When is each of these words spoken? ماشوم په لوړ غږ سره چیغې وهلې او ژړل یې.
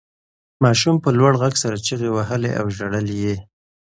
ماشوم 0.63 0.95
په 1.03 1.09
لوړ 1.17 1.33
غږ 1.41 1.53
سره 1.63 1.77
چیغې 1.85 2.09
وهلې 2.11 2.51
او 2.59 2.65
ژړل 2.75 3.07
یې. 3.23 3.35